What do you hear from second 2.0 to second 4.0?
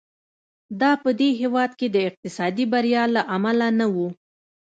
اقتصادي بریا له امله نه و.